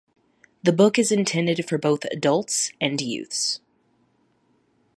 [0.63, 3.59] The book is intended for both adults and youths.